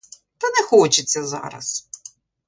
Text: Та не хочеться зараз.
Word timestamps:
Та 0.37 0.47
не 0.49 0.63
хочеться 0.67 1.27
зараз. 1.27 1.87